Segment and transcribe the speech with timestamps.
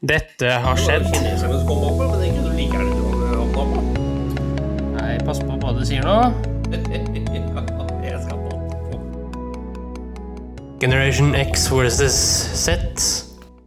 [0.00, 1.04] Dette har skjedd.
[4.96, 6.14] Nei, pass på hva du sier nå.
[8.06, 8.56] Jeg skal på.
[10.80, 12.16] Generation X versus
[12.62, 12.96] Z.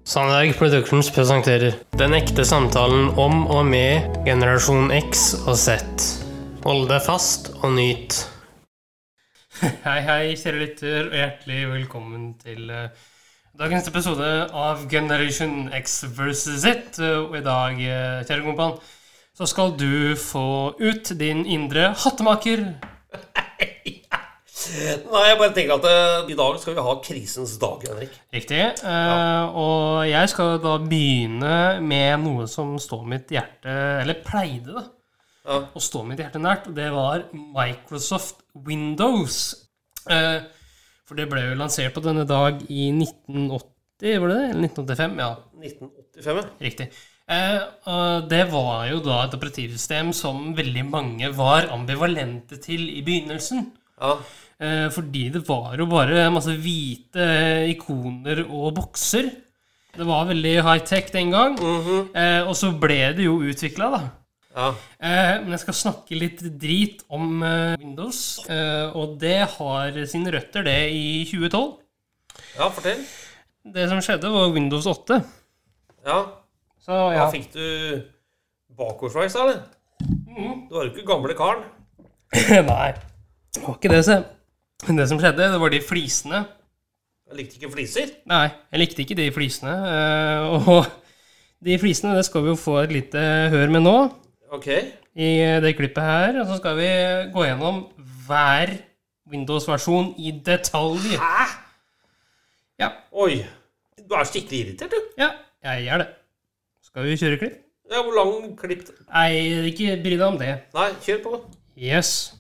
[0.10, 5.86] Sandberg Productions presenterer Den ekte samtalen om og med generasjon X og Z.
[6.66, 8.24] Hold deg fast og nyt.
[9.62, 12.90] Hei, hei, kjære lytter, og hjertelig velkommen til eh,
[13.54, 16.98] dagens episode av Generation X versus It.
[17.00, 18.80] Og i dag, eh, kjære kompan,
[19.38, 22.64] så skal du få ut din indre hattemaker.
[24.74, 28.16] Nei, jeg bare tenker at uh, i dag skal vi ha krisens dag, Henrik.
[28.34, 28.62] Riktig.
[28.90, 34.86] Eh, og jeg skal da begynne med noe som står mitt hjerte Eller pleide, da.
[35.44, 35.62] Ja.
[35.68, 36.70] Å stå mitt hjerte nært.
[36.72, 39.68] Og det var Microsoft Windows.
[40.10, 40.42] Eh,
[41.08, 44.46] for det ble jo lansert på denne dag i 1980, var det det?
[44.52, 45.18] Eller 1985?
[45.20, 45.32] Ja,
[45.64, 46.46] 1985, ja.
[46.68, 46.88] riktig.
[47.34, 53.70] Eh, det var jo da et operativsystem som veldig mange var ambivalente til i begynnelsen.
[54.02, 54.18] ja.
[54.64, 57.26] Eh, fordi det var jo bare masse hvite
[57.68, 59.32] ikoner og bokser.
[59.94, 61.58] Det var veldig high-tech den gang.
[62.16, 64.02] eh, og så ble det jo utvikla, da.
[64.54, 64.68] Ja.
[65.02, 68.22] Eh, men jeg skal snakke litt drit om eh, Windows.
[68.48, 71.72] Eh, og det har sine røtter, det, i 2012.
[72.58, 73.04] Ja, fortell.
[73.74, 75.20] Det som skjedde, var Windows 8.
[76.06, 76.20] Ja.
[76.84, 77.24] Så ja.
[77.24, 78.02] Da Fikk du
[78.76, 79.62] bakoversveis, eller?
[80.04, 80.66] Mm.
[80.68, 81.64] Du var jo ikke gamle karen.
[82.74, 82.90] Nei,
[83.54, 84.18] det var ikke det, se.
[84.84, 86.42] Det som skjedde, det var de flisene.
[87.30, 88.10] Jeg likte ikke fliser.
[88.30, 89.74] Nei, jeg likte ikke de flisene.
[89.94, 90.90] eh, og
[91.64, 93.22] de flisene det skal vi jo få et lite
[93.54, 93.96] hør med nå,
[94.54, 94.68] Ok.
[95.18, 95.30] i
[95.64, 96.40] det klippet her.
[96.42, 96.90] Og så skal vi
[97.34, 97.84] gå gjennom
[98.28, 98.76] hver
[99.34, 101.16] Windows-versjon i detalj.
[101.18, 101.46] Hæ?
[102.80, 103.42] Ja, Oi.
[104.04, 105.00] Du er skikkelig irritert, du.
[105.18, 105.30] ja,
[105.64, 106.08] jeg er det.
[106.84, 107.60] Skal vi kjøre klipp?
[107.92, 109.30] Ja, Hvor lang klipp Nei,
[109.70, 110.54] ikke bry deg om det.
[110.76, 111.40] Nei, kjør på.
[111.78, 112.34] Yes.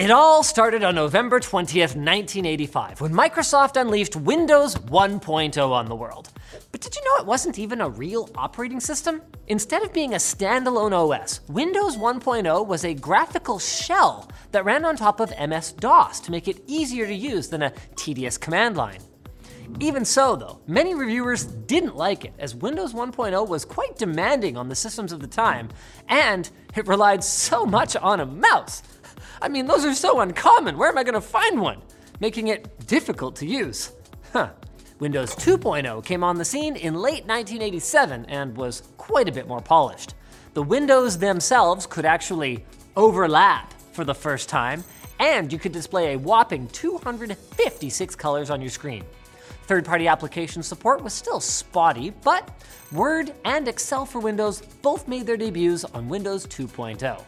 [0.00, 6.30] It all started on November 20th, 1985, when Microsoft unleashed Windows 1.0 on the world.
[6.72, 9.20] But did you know it wasn't even a real operating system?
[9.48, 14.96] Instead of being a standalone OS, Windows 1.0 was a graphical shell that ran on
[14.96, 19.00] top of MS DOS to make it easier to use than a tedious command line.
[19.80, 24.70] Even so, though, many reviewers didn't like it, as Windows 1.0 was quite demanding on
[24.70, 25.68] the systems of the time,
[26.08, 28.82] and it relied so much on a mouse.
[29.42, 30.76] I mean, those are so uncommon.
[30.76, 31.80] Where am I going to find one?
[32.20, 33.92] Making it difficult to use.
[34.32, 34.50] Huh.
[34.98, 39.62] Windows 2.0 came on the scene in late 1987 and was quite a bit more
[39.62, 40.14] polished.
[40.52, 44.84] The windows themselves could actually overlap for the first time,
[45.18, 49.04] and you could display a whopping 256 colors on your screen.
[49.66, 52.50] Third party application support was still spotty, but
[52.92, 57.24] Word and Excel for Windows both made their debuts on Windows 2.0.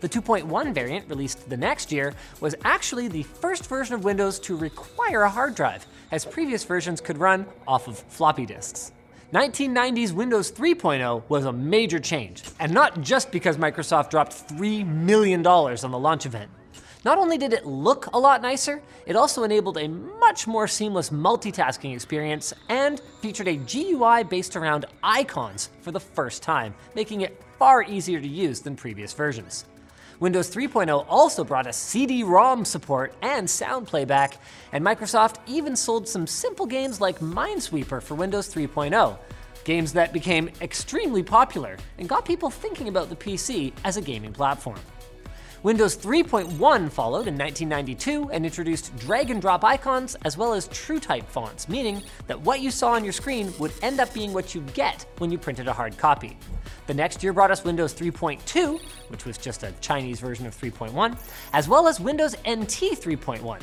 [0.00, 4.56] The 2.1 variant, released the next year, was actually the first version of Windows to
[4.56, 8.92] require a hard drive, as previous versions could run off of floppy disks.
[9.34, 15.46] 1990's Windows 3.0 was a major change, and not just because Microsoft dropped $3 million
[15.46, 16.50] on the launch event.
[17.04, 21.10] Not only did it look a lot nicer, it also enabled a much more seamless
[21.10, 27.42] multitasking experience and featured a GUI based around icons for the first time, making it
[27.58, 29.66] far easier to use than previous versions.
[30.20, 34.36] Windows 3.0 also brought us CD ROM support and sound playback,
[34.72, 39.16] and Microsoft even sold some simple games like Minesweeper for Windows 3.0,
[39.64, 44.34] games that became extremely popular and got people thinking about the PC as a gaming
[44.34, 44.78] platform.
[45.62, 51.26] Windows 3.1 followed in 1992 and introduced drag and drop icons as well as TrueType
[51.26, 54.62] fonts, meaning that what you saw on your screen would end up being what you
[54.72, 56.38] get when you printed a hard copy.
[56.86, 61.18] The next year brought us Windows 3.2, which was just a Chinese version of 3.1,
[61.52, 63.60] as well as Windows NT 3.1.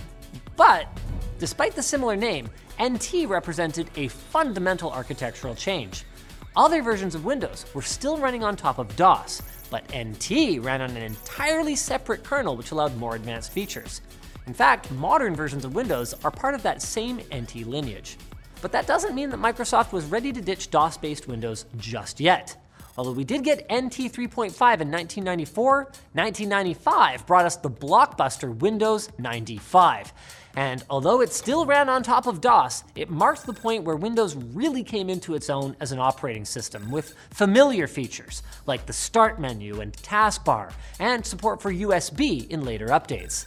[0.55, 0.87] But
[1.39, 2.47] despite the similar name,
[2.79, 6.03] NT represented a fundamental architectural change.
[6.55, 10.91] Other versions of Windows were still running on top of DOS, but NT ran on
[10.91, 14.01] an entirely separate kernel which allowed more advanced features.
[14.47, 18.17] In fact, modern versions of Windows are part of that same NT lineage.
[18.61, 22.55] But that doesn't mean that Microsoft was ready to ditch DOS based Windows just yet.
[22.97, 24.49] Although we did get NT 3.5
[24.81, 25.75] in 1994,
[26.13, 30.13] 1995 brought us the blockbuster Windows 95.
[30.57, 34.35] And although it still ran on top of DOS, it marked the point where Windows
[34.35, 39.39] really came into its own as an operating system with familiar features like the Start
[39.39, 43.45] menu and taskbar, and support for USB in later updates.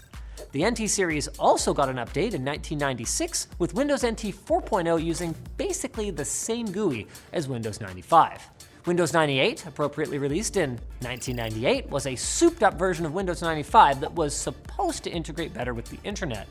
[0.53, 6.13] The NT series also got an update in 1996 with Windows NT 4.0 using basically
[6.13, 8.49] the same GUI as Windows 95.
[8.87, 14.13] Windows 98, appropriately released in 1998, was a souped up version of Windows 95 that
[14.13, 16.47] was supposed to integrate better with the internet.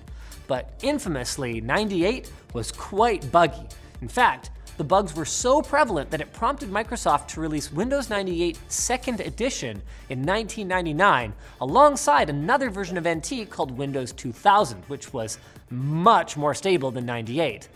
[0.50, 3.68] But infamously, 98 was quite buggy.
[4.02, 8.58] In fact, the bugs were so prevalent that it prompted Microsoft to release Windows 98
[8.68, 15.38] Second Edition in 1999 alongside another version of NT called Windows 2000, which was
[15.70, 17.70] much more stable than 98.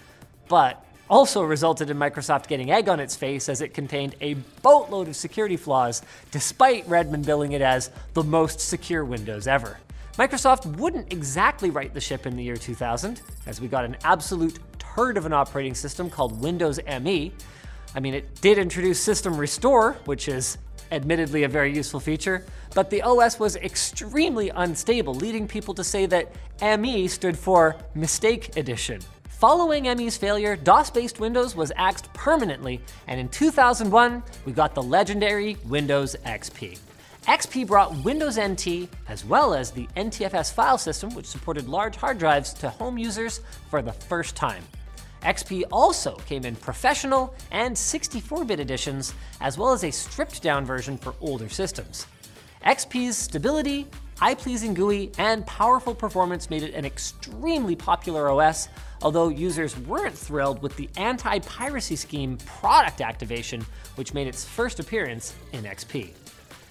[0.48, 4.34] But also resulted in Microsoft getting egg on its face as it contained a
[4.64, 9.78] boatload of security flaws, despite Redmond billing it as the most secure Windows ever.
[10.18, 14.60] Microsoft wouldn't exactly right the ship in the year 2000, as we got an absolute
[14.78, 17.32] turd of an operating system called Windows ME.
[17.96, 20.60] I mean, it did introduce System Restore, which is
[20.92, 22.46] admittedly a very useful feature,
[22.76, 26.32] but the OS was extremely unstable, leading people to say that
[26.80, 29.02] ME stood for Mistake Edition.
[29.30, 34.84] Following ME's failure, DOS based Windows was axed permanently, and in 2001, we got the
[34.84, 36.78] legendary Windows XP.
[37.26, 42.18] XP brought Windows NT as well as the NTFS file system, which supported large hard
[42.18, 43.40] drives, to home users
[43.70, 44.64] for the first time.
[45.22, 50.66] XP also came in professional and 64 bit editions, as well as a stripped down
[50.66, 52.08] version for older systems.
[52.66, 53.88] XP's stability,
[54.20, 58.68] eye pleasing GUI, and powerful performance made it an extremely popular OS,
[59.02, 63.66] although users weren't thrilled with the anti piracy scheme product activation,
[63.96, 66.12] which made its first appearance in XP.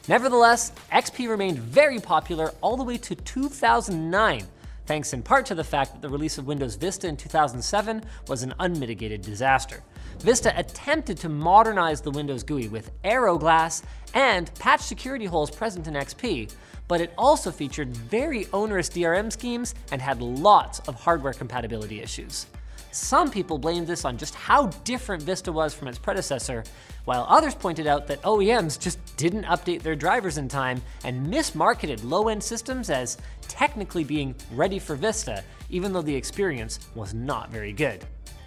[0.08, 4.44] Nevertheless, XP remained very popular all the way to 2009,
[4.84, 8.42] thanks in part to the fact that the release of Windows Vista in 2007 was
[8.42, 9.80] an unmitigated disaster.
[10.18, 15.94] Vista attempted to modernize the Windows GUI with Aeroglass and patch security holes present in
[15.94, 16.52] XP,
[16.88, 22.46] but it also featured very onerous DRM schemes and had lots of hardware compatibility issues.
[22.94, 26.62] Some people blamed this on just how different Vista was from its predecessor,
[27.06, 32.04] while others pointed out that OEMs just didn't update their drivers in time and mismarketed
[32.04, 33.16] low end systems as
[33.48, 38.04] technically being ready for Vista, even though the experience was not very good.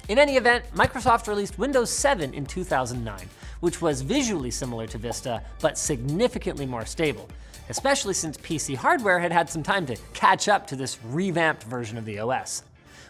[0.10, 3.28] In any event, Microsoft released Windows 7 in 2009,
[3.62, 7.28] which was visually similar to Vista, but significantly more stable,
[7.70, 11.98] especially since PC hardware had had some time to catch up to this revamped version
[11.98, 12.62] of the OS.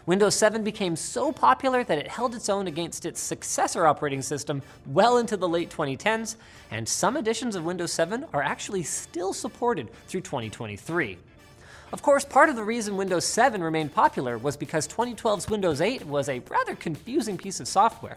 [0.06, 4.62] Windows 7 became so popular that it held its own against its successor operating system
[4.86, 6.36] well into the late 2010s,
[6.70, 11.18] and some editions of Windows 7 are actually still supported through 2023.
[11.92, 16.06] Of course, part of the reason Windows 7 remained popular was because 2012's Windows 8
[16.06, 18.16] was a rather confusing piece of software.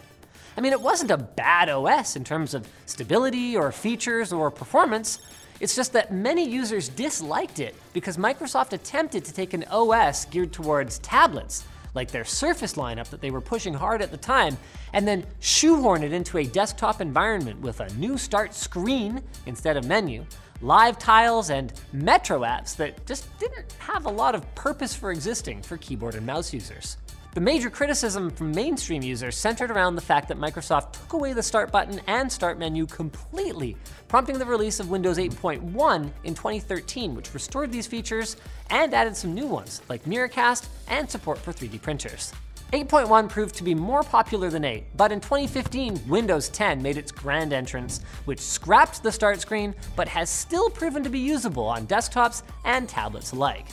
[0.57, 5.18] I mean, it wasn't a bad OS in terms of stability or features or performance.
[5.59, 10.53] It's just that many users disliked it because Microsoft attempted to take an OS geared
[10.53, 11.63] towards tablets
[11.94, 14.57] like their Surface lineup that they were pushing hard at the time,
[14.94, 19.86] and then shoehorn it into a desktop environment with a new start screen instead of
[19.86, 20.25] menu,
[20.62, 25.62] live tiles, and Metro apps that just didn't have a lot of purpose for existing
[25.62, 26.97] for keyboard and mouse users.
[27.39, 31.41] The major criticism from mainstream users centered around the fact that Microsoft took away the
[31.41, 33.77] Start button and Start menu completely,
[34.09, 38.36] prompting the release of Windows 8.1 in 2013, which restored these features
[38.71, 42.33] and added some new ones, like Miracast and support for 3D printers.
[42.74, 47.13] 8.1 proved to be more popular than 8, but in 2015, Windows 10 made its
[47.13, 51.87] grand entrance, which scrapped the start screen but has still proven to be usable on
[51.87, 53.68] desktops and tablets alike.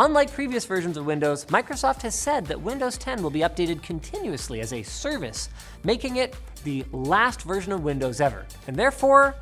[0.00, 4.60] Unlike previous versions of Windows, Microsoft has said that Windows 10 will be updated continuously
[4.62, 5.50] as a service,
[5.84, 9.34] making it the last version of Windows ever, and therefore,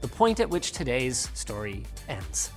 [0.00, 2.50] the point at which today's story ends.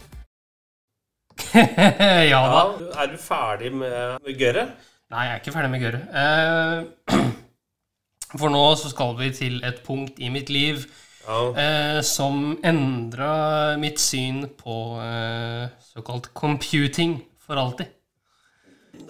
[1.53, 2.23] ja da.
[2.23, 4.71] Ja, er du ferdig med, med gørret?
[5.11, 6.03] Nei, jeg er ikke ferdig med gørret.
[6.21, 7.19] Eh,
[8.39, 10.85] for nå så skal vi til et punkt i mitt liv
[11.27, 11.41] Ja.
[11.53, 17.19] eh, som endra mitt syn på eh, såkalt computing
[17.51, 17.91] for alltid.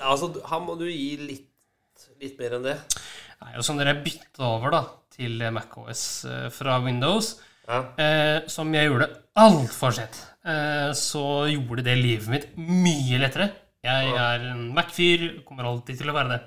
[0.01, 2.75] Altså, han må du gi litt, litt mer enn det.
[3.41, 4.81] Nei, og sånn dere bytta over da
[5.13, 7.35] til MacOS eh, fra Windows,
[7.67, 7.79] Ja.
[8.01, 9.07] eh, som jeg gjorde
[9.41, 13.49] altfor sent, eh, så gjorde det livet mitt mye lettere.
[13.85, 16.41] Jeg er en Mac-fyr, kommer alltid til å være det.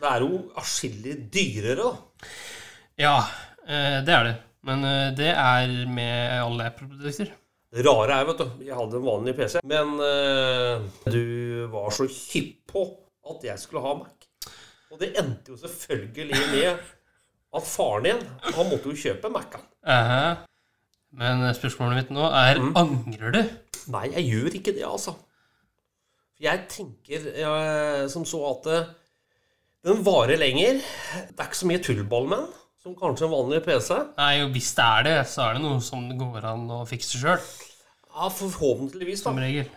[0.00, 2.30] Det er jo atskillig dyrere, da.
[3.00, 3.16] Ja,
[3.66, 4.36] eh, det er det.
[4.66, 7.34] Men eh, det er med alle Apple-produkter.
[7.70, 12.08] Det rare er, vet du, jeg hadde en vanlig PC, men uh, du var så
[12.10, 12.82] hypp på
[13.30, 14.26] at jeg skulle ha Mac.
[14.90, 16.80] Og det endte jo selvfølgelig med
[17.54, 19.62] at faren din, han måtte jo kjøpe Mac-en.
[19.86, 20.42] Eh,
[21.20, 23.40] men spørsmålet mitt nå er angrer du?
[23.94, 25.14] Nei, jeg gjør ikke det, altså.
[26.42, 28.90] Jeg tenker jeg, som så at eh,
[29.86, 30.82] den varer lenger.
[31.30, 33.96] Det er ikke så mye tullball med den som kanskje en vanlig PC.
[34.16, 36.80] Nei, og hvis det er det, så er det noe som det går an å
[36.88, 37.42] fikse sjøl,
[38.10, 39.28] Ja, forhåpentligvis, da.
[39.28, 39.68] som regel.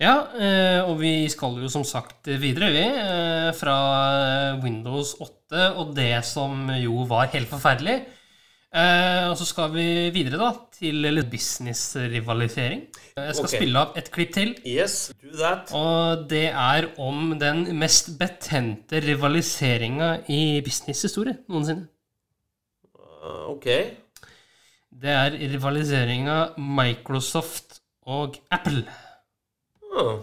[0.00, 3.74] Ja, eh, og vi skal jo som sagt videre, vi, eh, fra
[4.62, 7.98] Windows 8 og det som jo var helt forferdelig.
[8.70, 9.84] Eh, og så skal vi
[10.14, 12.84] videre, da, til business-rivalisering.
[13.16, 13.56] Jeg skal okay.
[13.58, 14.52] spille av et klipp til.
[14.62, 15.72] Yes, do that.
[15.74, 21.88] Og det er om den mest betente rivaliseringa i businesshistorie noensinne.
[22.94, 23.66] Uh, ok.
[25.02, 28.84] Det er rivaliseringa Microsoft og Apple.
[29.98, 30.20] Ah.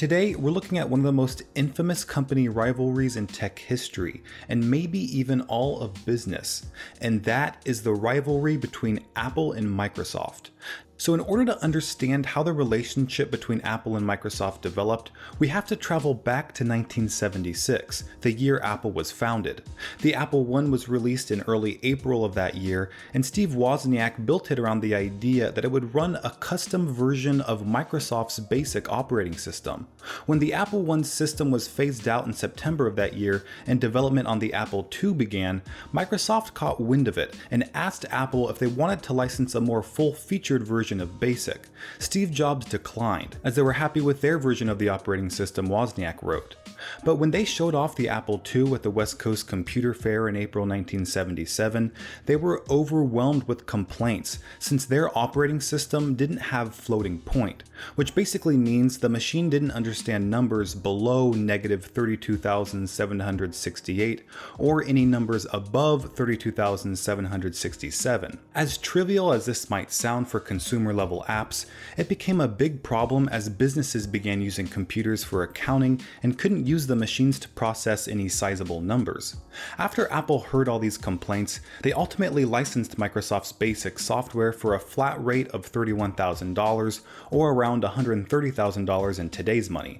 [0.00, 4.70] Today, we're looking at one of the most infamous company rivalries in tech history, and
[4.70, 6.64] maybe even all of business,
[7.02, 10.52] and that is the rivalry between Apple and Microsoft.
[11.00, 15.64] So, in order to understand how the relationship between Apple and Microsoft developed, we have
[15.68, 19.62] to travel back to 1976, the year Apple was founded.
[20.02, 24.50] The Apple I was released in early April of that year, and Steve Wozniak built
[24.50, 29.38] it around the idea that it would run a custom version of Microsoft's basic operating
[29.38, 29.86] system.
[30.26, 34.28] When the Apple I system was phased out in September of that year and development
[34.28, 35.62] on the Apple II began,
[35.94, 39.82] Microsoft caught wind of it and asked Apple if they wanted to license a more
[39.82, 41.68] full featured version of BASIC.
[41.98, 46.22] Steve Jobs declined, as they were happy with their version of the operating system, Wozniak
[46.22, 46.56] wrote.
[47.04, 50.36] But when they showed off the Apple II at the West Coast Computer Fair in
[50.36, 51.92] April 1977,
[52.24, 57.62] they were overwhelmed with complaints since their operating system didn't have floating point,
[57.94, 64.22] which basically means the machine didn't understand numbers below negative 32,768
[64.58, 68.38] or any numbers above 32,767.
[68.54, 73.28] As trivial as this might sound for consumer level apps, it became a big problem
[73.28, 78.28] as businesses began using computers for accounting and couldn't use the machines to process any
[78.28, 79.36] sizable numbers.
[79.78, 85.22] After Apple heard all these complaints, they ultimately licensed Microsoft's basic software for a flat
[85.24, 89.98] rate of $31,000 or around $130,000 in today's money.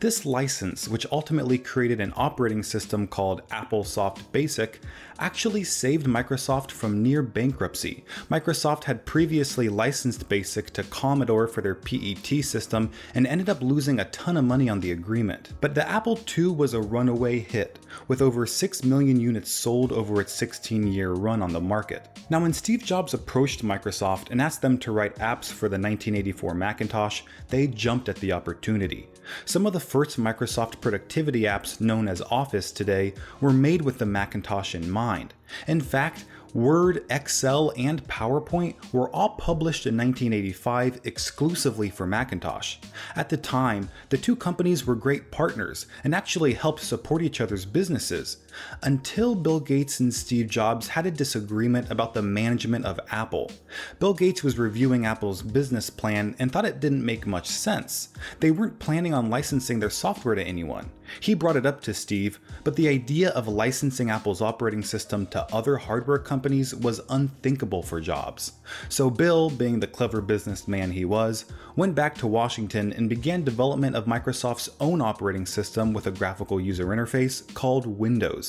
[0.00, 4.80] This license, which ultimately created an operating system called AppleSoft Basic,
[5.20, 8.04] actually saved Microsoft from near bankruptcy.
[8.30, 14.00] Microsoft had previously licensed BASIC to Commodore for their PET system and ended up losing
[14.00, 15.52] a ton of money on the agreement.
[15.60, 20.20] But the Apple II was a runaway hit, with over 6 million units sold over
[20.20, 22.08] its 16 year run on the market.
[22.30, 26.54] Now, when Steve Jobs approached Microsoft and asked them to write apps for the 1984
[26.54, 29.08] Macintosh, they jumped at the opportunity.
[29.44, 34.06] Some of the first Microsoft productivity apps known as Office today were made with the
[34.06, 35.34] Macintosh in mind.
[35.66, 42.78] In fact, Word, Excel, and PowerPoint were all published in 1985 exclusively for Macintosh.
[43.14, 47.64] At the time, the two companies were great partners and actually helped support each other's
[47.64, 48.38] businesses.
[48.82, 53.50] Until Bill Gates and Steve Jobs had a disagreement about the management of Apple.
[53.98, 58.08] Bill Gates was reviewing Apple's business plan and thought it didn't make much sense.
[58.40, 60.90] They weren't planning on licensing their software to anyone.
[61.18, 65.42] He brought it up to Steve, but the idea of licensing Apple's operating system to
[65.52, 68.52] other hardware companies was unthinkable for Jobs.
[68.88, 73.96] So Bill, being the clever businessman he was, went back to Washington and began development
[73.96, 78.39] of Microsoft's own operating system with a graphical user interface called Windows.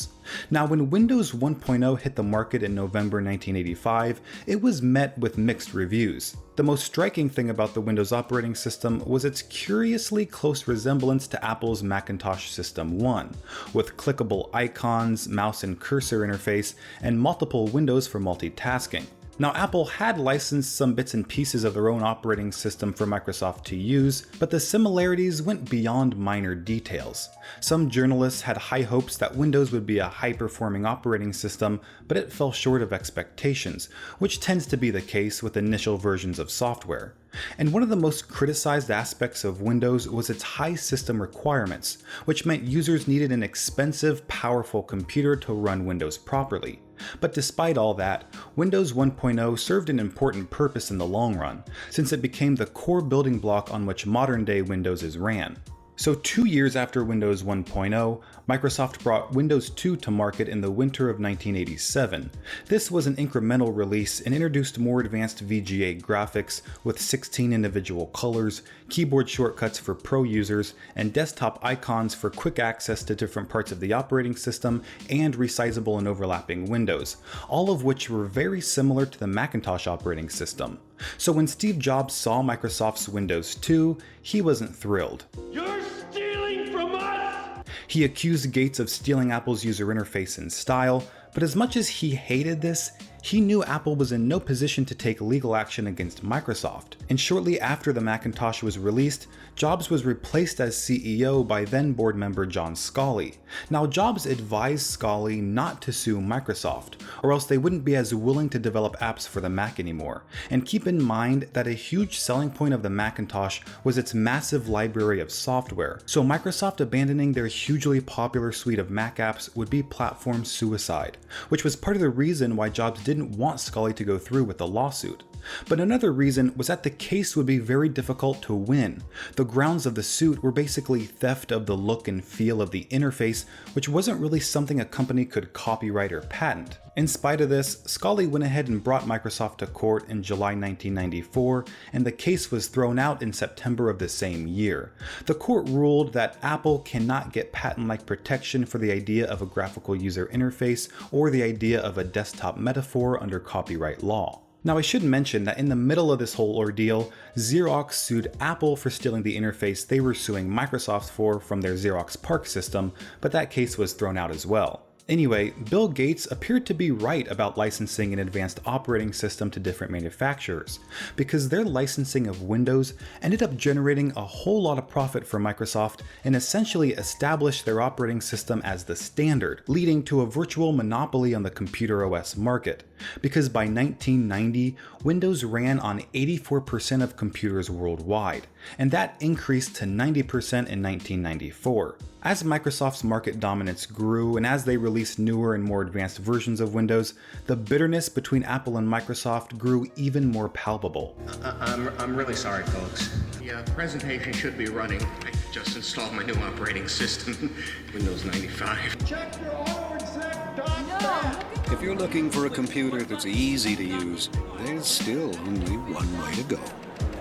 [0.49, 5.73] Now, when Windows 1.0 hit the market in November 1985, it was met with mixed
[5.73, 6.35] reviews.
[6.55, 11.43] The most striking thing about the Windows operating system was its curiously close resemblance to
[11.43, 13.33] Apple's Macintosh System 1,
[13.73, 19.05] with clickable icons, mouse and cursor interface, and multiple windows for multitasking.
[19.39, 23.63] Now, Apple had licensed some bits and pieces of their own operating system for Microsoft
[23.65, 27.29] to use, but the similarities went beyond minor details.
[27.59, 32.17] Some journalists had high hopes that Windows would be a high performing operating system, but
[32.17, 36.51] it fell short of expectations, which tends to be the case with initial versions of
[36.51, 37.15] software.
[37.57, 42.45] And one of the most criticized aspects of Windows was its high system requirements, which
[42.45, 46.81] meant users needed an expensive, powerful computer to run Windows properly.
[47.19, 52.11] But despite all that, Windows 1.0 served an important purpose in the long run, since
[52.11, 55.57] it became the core building block on which modern day Windows is ran.
[56.01, 61.11] So, two years after Windows 1.0, Microsoft brought Windows 2 to market in the winter
[61.11, 62.31] of 1987.
[62.65, 68.63] This was an incremental release and introduced more advanced VGA graphics with 16 individual colors,
[68.89, 73.79] keyboard shortcuts for pro users, and desktop icons for quick access to different parts of
[73.79, 74.81] the operating system
[75.11, 77.17] and resizable and overlapping windows,
[77.47, 80.79] all of which were very similar to the Macintosh operating system.
[81.17, 85.25] So when Steve Jobs saw Microsoft's Windows 2, he wasn't thrilled.
[85.51, 87.65] You're stealing from us!
[87.87, 91.03] He accused Gates of stealing Apple's user interface and style,
[91.33, 92.91] but as much as he hated this,
[93.21, 96.93] he knew Apple was in no position to take legal action against Microsoft.
[97.09, 102.15] And shortly after the Macintosh was released, Jobs was replaced as CEO by then board
[102.15, 103.35] member John Sculley.
[103.69, 108.49] Now, Jobs advised Sculley not to sue Microsoft, or else they wouldn't be as willing
[108.49, 110.23] to develop apps for the Mac anymore.
[110.49, 114.67] And keep in mind that a huge selling point of the Macintosh was its massive
[114.67, 119.83] library of software, so Microsoft abandoning their hugely popular suite of Mac apps would be
[119.83, 121.17] platform suicide,
[121.49, 124.57] which was part of the reason why Jobs didn't want Scully to go through with
[124.57, 125.23] the lawsuit.
[125.67, 129.03] But another reason was that the case would be very difficult to win.
[129.35, 132.85] The grounds of the suit were basically theft of the look and feel of the
[132.85, 136.77] interface, which wasn't really something a company could copyright or patent.
[136.93, 141.63] In spite of this, Scully went ahead and brought Microsoft to court in July 1994,
[141.93, 144.91] and the case was thrown out in September of the same year.
[145.25, 149.45] The court ruled that Apple cannot get patent like protection for the idea of a
[149.45, 154.41] graphical user interface or the idea of a desktop metaphor under copyright law.
[154.65, 158.75] Now, I should mention that in the middle of this whole ordeal, Xerox sued Apple
[158.75, 163.31] for stealing the interface they were suing Microsoft for from their Xerox PARC system, but
[163.31, 164.87] that case was thrown out as well.
[165.09, 169.91] Anyway, Bill Gates appeared to be right about licensing an advanced operating system to different
[169.91, 170.79] manufacturers,
[171.15, 176.01] because their licensing of Windows ended up generating a whole lot of profit for Microsoft
[176.23, 181.43] and essentially established their operating system as the standard, leading to a virtual monopoly on
[181.43, 182.83] the computer OS market.
[183.21, 188.45] Because by 1990, Windows ran on 84% of computers worldwide,
[188.77, 191.95] and that increased to 90% in 1994.
[192.23, 196.75] As Microsoft's market dominance grew and as they released newer and more advanced versions of
[196.75, 197.15] Windows,
[197.47, 201.17] the bitterness between Apple and Microsoft grew even more palpable.
[201.41, 203.19] Uh, I'm, I'm really sorry, folks.
[203.39, 205.01] The uh, presentation should be running.
[205.01, 207.55] I just installed my new operating system,
[207.93, 209.03] Windows 95.
[209.07, 211.45] Check your autoexec.net!
[211.71, 216.35] If you're looking for a computer that's easy to use, there's still only one way
[216.35, 216.59] to go.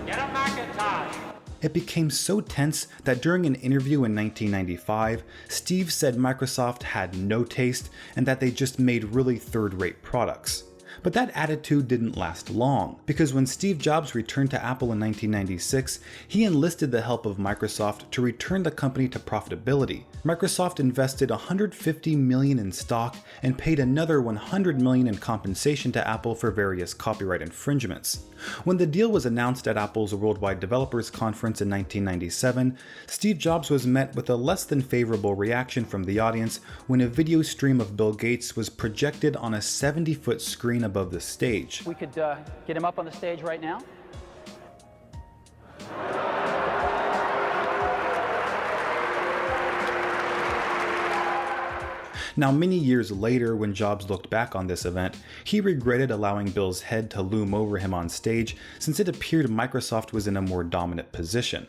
[0.05, 1.40] Get a Macintosh!
[1.61, 7.43] It became so tense that during an interview in 1995, Steve said Microsoft had no
[7.43, 10.63] taste and that they just made really third rate products.
[11.03, 15.99] But that attitude didn't last long, because when Steve Jobs returned to Apple in 1996,
[16.27, 20.03] he enlisted the help of Microsoft to return the company to profitability.
[20.23, 26.35] Microsoft invested 150 million in stock and paid another 100 million in compensation to Apple
[26.35, 28.25] for various copyright infringements.
[28.63, 33.87] When the deal was announced at Apple's Worldwide Developers Conference in 1997, Steve Jobs was
[33.87, 37.97] met with a less than favorable reaction from the audience when a video stream of
[37.97, 41.83] Bill Gates was projected on a 70 foot screen above the stage.
[41.85, 42.35] We could uh,
[42.67, 43.81] get him up on the stage right now.
[52.37, 56.81] Now, many years later, when Jobs looked back on this event, he regretted allowing Bill's
[56.81, 60.63] head to loom over him on stage since it appeared Microsoft was in a more
[60.63, 61.67] dominant position.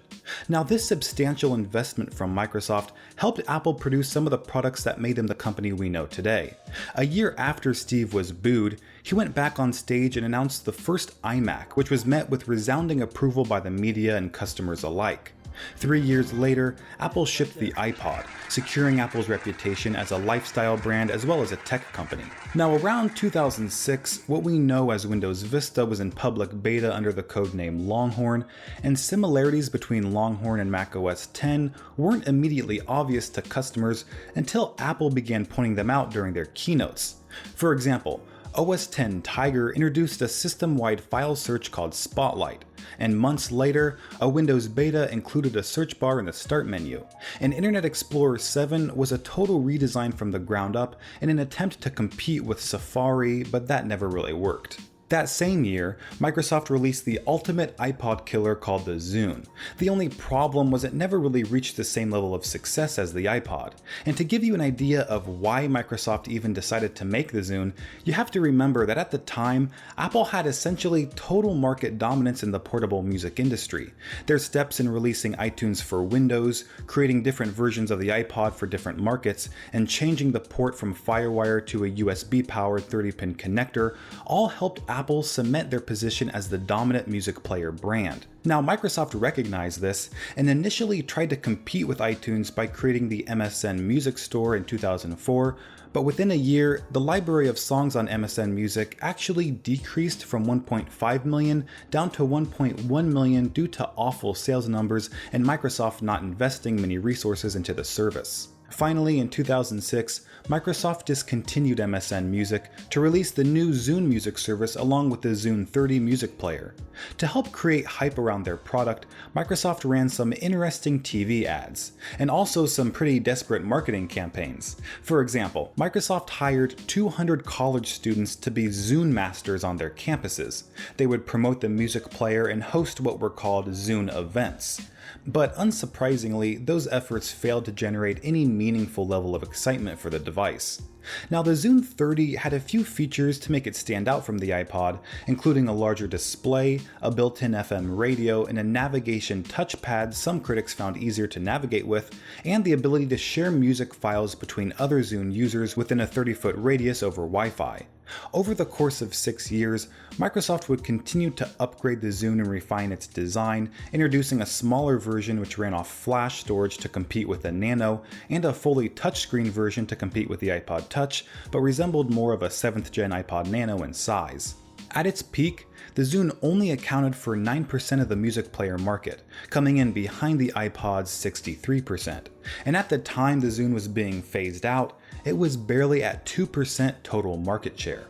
[0.48, 5.16] Now, this substantial investment from Microsoft helped Apple produce some of the products that made
[5.16, 6.54] them the company we know today.
[6.94, 11.21] A year after Steve was booed, he went back on stage and announced the first
[11.23, 15.33] iMac, which was met with resounding approval by the media and customers alike.
[15.77, 21.27] Three years later, Apple shipped the iPod, securing Apple's reputation as a lifestyle brand as
[21.27, 22.25] well as a tech company.
[22.55, 27.23] Now, around 2006, what we know as Windows Vista was in public beta under the
[27.23, 28.45] codename Longhorn,
[28.83, 35.45] and similarities between Longhorn and macOS 10 weren't immediately obvious to customers until Apple began
[35.45, 37.17] pointing them out during their keynotes.
[37.55, 38.23] For example,
[38.55, 42.67] OS 10 Tiger introduced a system wide file search called Spotlight,
[42.99, 47.07] and months later, a Windows beta included a search bar in the Start menu.
[47.41, 51.81] And Internet Explorer 7 was a total redesign from the ground up in an attempt
[51.81, 54.81] to compete with Safari, but that never really worked.
[55.12, 59.44] That same year, Microsoft released the ultimate iPod killer called the Zune.
[59.77, 63.27] The only problem was it never really reached the same level of success as the
[63.27, 63.72] iPod.
[64.07, 67.75] And to give you an idea of why Microsoft even decided to make the Zune,
[68.07, 72.51] you have to remember that at the time, Apple had essentially total market dominance in
[72.51, 73.92] the portable music industry.
[74.25, 78.98] Their steps in releasing iTunes for Windows, creating different versions of the iPod for different
[78.98, 83.94] markets, and changing the port from Firewire to a USB powered 30 pin connector
[84.25, 88.25] all helped Apple Apple cement their position as the dominant music player brand.
[88.45, 93.81] Now, Microsoft recognized this and initially tried to compete with iTunes by creating the MSN
[93.81, 95.57] Music Store in 2004,
[95.93, 101.25] But within a year, the library of songs on MSN Music actually decreased from 1.5
[101.25, 106.99] million down to 1.1 million due to awful sales numbers and Microsoft not investing many
[106.99, 108.51] resources into the service.
[108.72, 115.11] Finally, in 2006, Microsoft discontinued MSN Music to release the new Zune Music service along
[115.11, 116.74] with the Zune 30 music player.
[117.18, 119.06] To help create hype around their product,
[119.37, 124.76] Microsoft ran some interesting TV ads, and also some pretty desperate marketing campaigns.
[125.02, 130.64] For example, Microsoft hired 200 college students to be Zune masters on their campuses.
[130.96, 134.80] They would promote the music player and host what were called Zune events.
[135.27, 140.83] But unsurprisingly, those efforts failed to generate any meaningful level of excitement for the device.
[141.31, 144.51] Now, the Zune 30 had a few features to make it stand out from the
[144.51, 150.41] iPod, including a larger display, a built in FM radio, and a navigation touchpad some
[150.41, 152.11] critics found easier to navigate with,
[152.45, 156.55] and the ability to share music files between other Zune users within a 30 foot
[156.59, 157.87] radius over Wi Fi.
[158.35, 162.93] Over the course of six years, Microsoft would continue to upgrade the Zune and refine
[162.93, 167.53] its design, introducing a smaller version which ran off flash storage to compete with the
[167.53, 172.35] Nano, and a fully touchscreen version to compete with the iPod Touch, but resembled more
[172.35, 174.57] of a 7th gen iPod Nano in size.
[174.90, 179.78] At its peak, the Zune only accounted for 9% of the music player market, coming
[179.78, 182.26] in behind the iPod's 63%.
[182.66, 186.94] And at the time the Zune was being phased out, it was barely at 2%
[187.02, 188.05] total market share.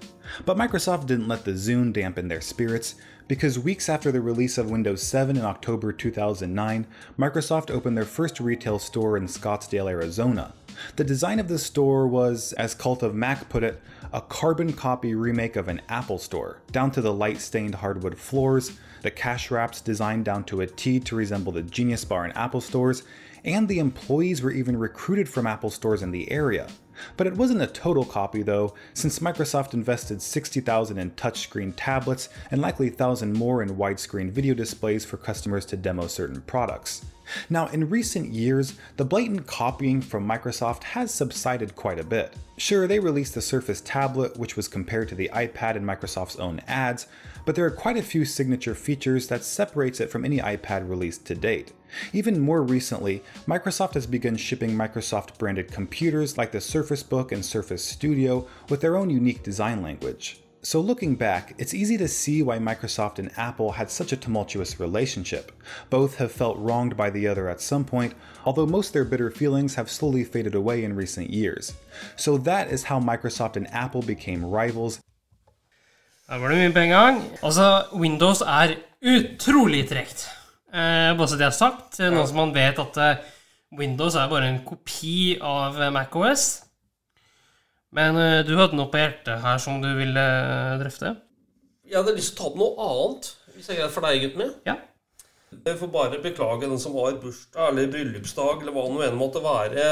[0.45, 2.97] But Microsoft didn't let the Zune dampen their spirits,
[3.29, 8.41] because weeks after the release of Windows 7 in October 2009, Microsoft opened their first
[8.41, 10.53] retail store in Scottsdale, Arizona.
[10.97, 13.81] The design of the store was, as Cult of Mac put it,
[14.13, 18.73] a carbon copy remake of an Apple store, down to the light stained hardwood floors,
[19.03, 22.61] the cash wraps designed down to a T to resemble the Genius Bar in Apple
[22.61, 23.03] stores,
[23.45, 26.69] and the employees were even recruited from Apple stores in the area.
[27.17, 32.61] But it wasn't a total copy though, since Microsoft invested 60,000 in touchscreen tablets and
[32.61, 37.05] likely 1,000 more in widescreen video displays for customers to demo certain products.
[37.49, 42.35] Now, in recent years, the blatant copying from Microsoft has subsided quite a bit.
[42.57, 46.61] Sure, they released the Surface tablet, which was compared to the iPad in Microsoft's own
[46.67, 47.07] ads,
[47.45, 51.25] but there are quite a few signature features that separates it from any iPad released
[51.27, 51.73] to date.
[52.13, 57.45] Even more recently, Microsoft has begun shipping Microsoft branded computers like the Surface Book and
[57.45, 60.42] Surface Studio with their own unique design language.
[60.65, 64.79] So, looking back, it's easy to see why Microsoft and Apple had such a tumultuous
[64.79, 65.51] relationship.
[65.91, 69.33] Both have felt wronged by the other at some point, although most of their bitter
[69.33, 71.75] feelings have slowly faded away in recent years.
[72.15, 75.01] So, that is how Microsoft and Apple became rivals.
[77.43, 80.29] Altså, Windows er utrolig tregt.
[80.73, 81.15] Eh, er
[82.79, 83.17] at eh,
[83.79, 86.62] Windows er bare en kopi av MacOS.
[87.93, 91.13] Men eh, du hadde noe på hjertet her som du ville eh, drøfte?
[91.85, 94.43] Jeg hadde lyst til å ta opp noe annet, hvis jeg er for deg, gutten
[94.47, 94.55] min.
[94.69, 94.79] Ja.
[95.53, 99.19] Jeg får bare beklage den som har bursdag eller bryllupsdag eller hva det nå enn
[99.21, 99.85] måtte være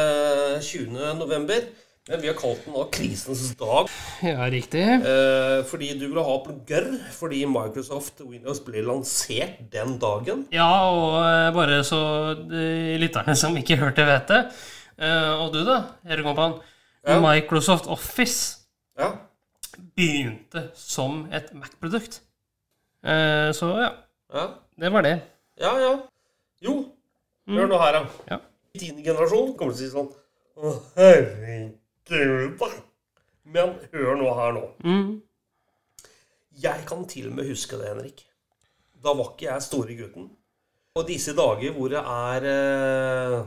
[0.65, 0.97] 20.
[1.21, 1.69] november.
[2.09, 3.91] Men vi har kalt den da krisens dag.
[4.25, 4.81] Ja, riktig.
[4.83, 10.47] Eh, fordi du ville ha plugger fordi Microsoft Windows ble lansert den dagen.
[10.57, 12.01] Ja, og eh, bare så
[12.41, 14.43] de lytterne som ikke hørte, vet det.
[14.97, 16.57] Eh, og du, da, Erik Kompan.
[17.11, 17.21] Ja.
[17.25, 18.57] Microsoft Office
[18.99, 19.13] Ja.
[19.97, 22.21] begynte som et Mac-produkt.
[23.05, 23.91] Eh, så ja,
[24.35, 24.47] Ja,
[24.79, 25.21] det var det.
[25.59, 25.73] ja.
[25.79, 25.93] ja.
[26.63, 26.75] Jo,
[27.49, 28.03] hør nå her, da.
[28.29, 28.37] Ja.
[28.79, 30.11] Din generasjon kommer til å si sånn
[30.61, 32.69] Å, herregud, da.
[33.45, 34.65] Men hør nå her nå.
[34.85, 35.23] Mm.
[36.61, 38.27] Jeg kan til og med huske det, Henrik.
[39.01, 40.29] Da var ikke jeg store gutten.
[40.99, 43.39] Og disse dager hvor det er eh,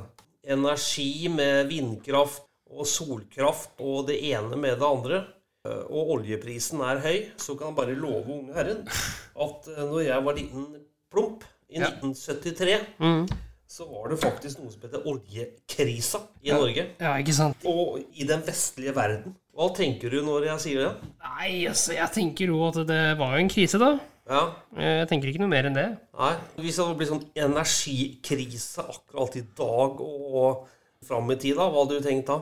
[0.55, 2.41] energi med vindkraft
[2.73, 5.21] og solkraft og det ene med det andre,
[5.67, 10.01] eh, og oljeprisen er høy, så kan jeg bare love unge herren at eh, når
[10.07, 10.67] jeg var liten
[11.13, 11.87] plump i Ja.
[11.89, 13.27] 1973, Mm.
[13.67, 16.83] så var det faktisk noe som heter oljekrisa i Norge.
[17.01, 17.63] Ja, ikke sant?
[17.65, 19.33] Og i den vestlige verden.
[19.53, 21.09] Hva tenker du når jeg sier det?
[21.23, 23.99] Nei, altså, jeg tenker jo at det var jo en krise, da.
[24.29, 24.43] Ja,
[24.77, 25.97] Eh, Jeg tenker ikke noe mer enn det.
[26.17, 30.67] Nei, Hvis det blir sånn energikrise akkurat i dag og
[31.05, 32.37] fram i tid, da, hva hadde du tenkt da?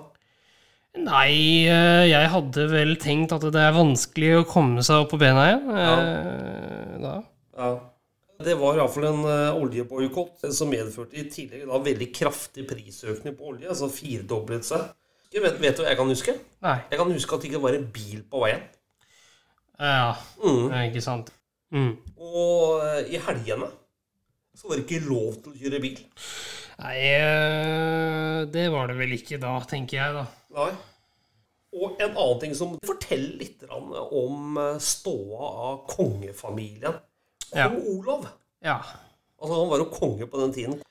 [1.00, 5.20] Nei, eh, jeg hadde vel tenkt at det er vanskelig å komme seg opp på
[5.22, 5.70] bena igjen.
[5.72, 5.94] Ja.
[7.02, 7.14] Da.
[7.58, 7.70] Ja.
[8.42, 13.52] Det var iallfall en uh, oljeboikott som medførte i tillegg da veldig kraftig prisøkning på
[13.54, 13.68] olje.
[13.70, 14.88] Altså firedoblet seg.
[15.32, 16.34] Vet, vet du hva jeg kan huske?
[16.66, 16.74] Nei.
[16.90, 18.64] Jeg kan huske at det ikke var en bil på veien.
[19.80, 20.66] Ja, Mm.
[20.74, 21.30] er ikke sant.
[21.72, 21.94] Mm.
[22.18, 23.70] Og eh, i helgene
[24.58, 26.02] så var det ikke lov til å kjøre bil.
[26.82, 30.26] Nei, eh, det var det vel ikke da, tenker jeg, da.
[30.56, 30.72] Nei.
[31.72, 36.98] Og en annen ting som forteller litt om eh, ståa av kongefamilien.
[37.52, 37.70] Kong Ja.
[37.72, 38.28] Olav.
[38.64, 38.78] Ja.
[39.42, 40.82] Altså, han var jo konge på den tiden.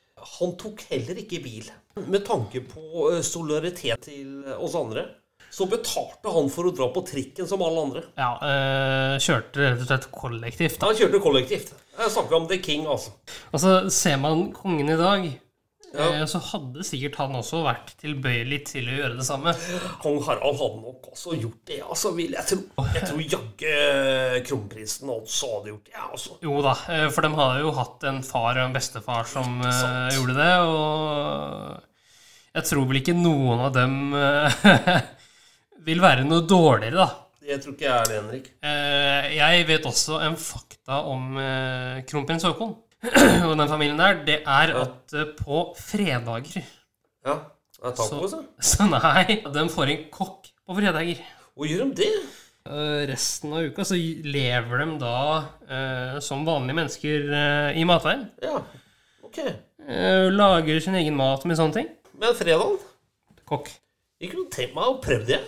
[0.41, 1.69] Han tok heller ikke bil.
[2.07, 5.05] Med tanke på eh, solidaritet til oss andre,
[5.51, 8.03] så betalte han for å dra på trikken som alle andre.
[8.17, 10.77] ja øh, kjørte rett og slett kollektivt.
[10.81, 10.91] Da.
[10.91, 11.73] Han kjørte kollektivt.
[12.01, 13.13] Jeg snakker om The King, altså.
[13.53, 15.27] Og så ser man kongen i dag,
[15.91, 16.07] Ja.
[16.21, 19.55] eh, så hadde sikkert han også vært tilbøyelig til å gjøre det samme.
[20.03, 22.87] Kong Harald hadde nok også gjort det, altså, vil jeg tro.
[22.95, 26.37] Jeg tror jaggu eh, kronprinsen også hadde gjort det, ja, altså.
[26.47, 30.13] Jo da, eh, for de hadde jo hatt en far og en bestefar som eh,
[30.15, 33.99] gjorde det, og jeg tror vel ikke noen av dem
[35.89, 37.27] vil være noe dårligere, da.
[37.51, 38.49] Det tror ikke jeg er det, Henrik.
[39.35, 41.39] Jeg vet også en fakta om
[42.07, 42.77] kronprins Haakon
[43.49, 44.19] og den familien der.
[44.27, 46.61] Det er at eh, på fredager
[47.25, 47.39] Ja,
[47.81, 48.43] det er taco, så.
[48.61, 51.23] Så nei, de får en kokk på fredager.
[51.57, 52.11] Hvor gjør de det?
[52.71, 55.15] Eh, Resten av uka så lever de da
[55.65, 58.27] eh, som vanlige mennesker eh, i matveien.
[58.45, 58.61] Ja,
[59.27, 59.41] ok.
[59.89, 61.89] Eh, Lager sin egen mat med sånne ting.
[62.21, 62.77] Men fredagen?
[63.49, 63.73] Kokk.
[64.21, 65.41] Ikke noe tenkt meg å prøve det.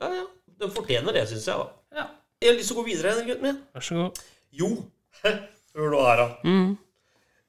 [0.00, 0.24] Ja, ja.
[0.58, 1.68] De fortjener det, syns jeg, da.
[2.00, 2.06] Ja,
[2.42, 3.58] Jeg har lyst til å gå videre, gutten min.
[3.76, 4.22] vær så god.
[4.58, 4.70] Jo,
[5.78, 6.54] hør nå her, da.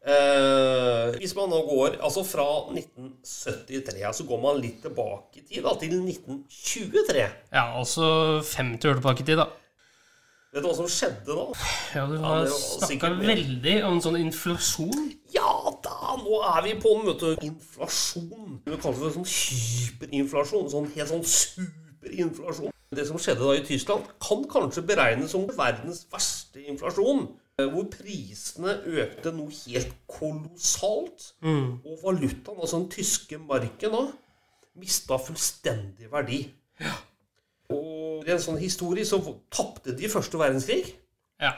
[0.09, 5.63] Eh, hvis man nå går altså fra 1973, så går man litt tilbake i tid,
[5.65, 7.25] da, til 1923.
[7.51, 8.05] Ja, altså
[8.45, 9.49] 50 år tilbake i tid, da.
[10.49, 11.43] Vet du hva som skjedde da?
[11.93, 15.11] Ja, du har ja, snakka veldig om sånn inflasjon.
[15.29, 15.51] Ja
[15.85, 18.55] da, nå er vi på vet du, inflasjon.
[18.65, 20.71] Du kaller det sånn hyperinflasjon.
[20.73, 22.73] Sånn helt sånn superinflasjon.
[22.97, 27.27] Det som skjedde da i Tyskland, kan kanskje beregnes som verdens verste inflasjon.
[27.59, 31.33] Eh, Hvor prisene økte noe helt kolossalt.
[31.43, 34.05] Og valutaen, altså den tyske marken, da,
[34.79, 36.41] mista fullstendig verdi.
[37.69, 39.19] Og i en sånn historie så
[39.53, 40.95] tapte de første verdenskrig
[41.41, 41.51] Ja.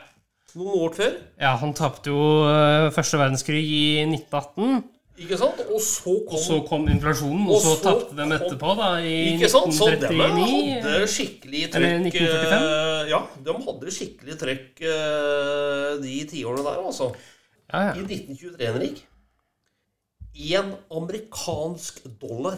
[0.55, 1.13] noen år før.
[1.39, 4.83] ja, han tapte jo eh, første verdenskrig i 1918.
[5.19, 5.59] Ikke sant?
[5.67, 9.15] Og så kom Og så kom inflasjonen, og så så tapte de etterpå, da, i
[9.35, 9.73] Ikke sant?
[9.75, 12.55] Så de hadde skikkelig Eller 1945?
[12.55, 17.11] eh, Ja, de hadde skikkelig trøkk eh, de tiårene der, altså.
[17.71, 19.03] Ja, I 1923, Henrik
[20.31, 22.55] Én amerikansk dollar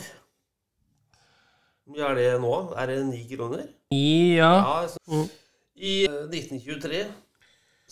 [1.84, 2.54] Hvor mye er det nå?
[2.78, 3.66] Er det ni kroner?
[3.92, 4.54] ja.
[4.54, 5.26] Ja, altså.
[5.76, 7.04] I eh, 1923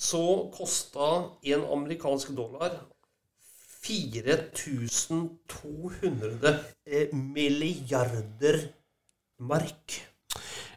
[0.02, 0.22] så
[0.54, 1.10] kosta
[1.44, 2.78] en amerikansk dollar
[3.82, 8.60] 4200 eh, milliarder
[9.40, 10.02] mark.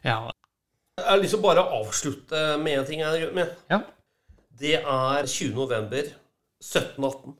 [0.03, 0.31] ja.
[0.95, 3.01] Jeg har lyst til å bare avslutte med en ting.
[3.03, 3.47] jeg med.
[3.69, 3.79] ja.
[4.55, 5.51] Det er 20.
[5.53, 6.07] november
[6.63, 7.35] 1718.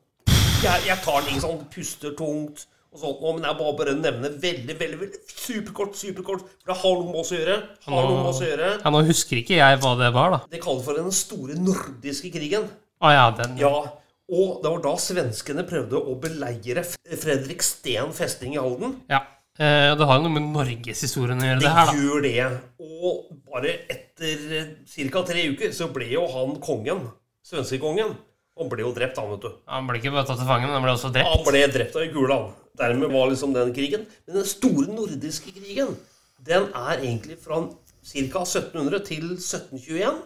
[0.64, 4.32] Jeg, jeg tar ikke sånn, puster tungt og sånt nå, men jeg bare bare nevner
[4.44, 6.42] veldig, veldig, veldig superkort, superkort.
[6.62, 7.58] For det har noe med oss å gjøre.
[7.88, 8.70] Har noe med oss å gjøre.
[8.84, 10.40] ja, Nå husker ikke jeg hva det var, da.
[10.52, 12.64] Det kalles for den store nordiske krigen.
[13.04, 13.52] Ah, ja, den.
[13.60, 13.74] Ja,
[14.32, 19.00] og det var da svenskene prøvde å beleire Fredrik Sten festning i Halden.
[19.12, 19.22] Ja.
[19.56, 21.94] Eh, det har jo noe med norgeshistorien å gjøre, Det det her, da.
[21.96, 22.48] gjør det.
[22.84, 25.22] Og bare etter ca.
[25.30, 27.06] tre uker så ble jo han kongen,
[27.46, 28.16] svenskekongen,
[28.56, 29.56] han ble jo drept, han, vet du.
[29.72, 31.28] Han ble ikke bare tatt til fange, men han ble også drept.
[31.32, 32.54] Han ble drept av ei kule, han.
[32.80, 34.06] Dermed var liksom den krigen.
[34.28, 35.96] Men den store nordiske krigen,
[36.44, 38.44] den er egentlig fra ca.
[38.44, 40.20] 1700 til 1721.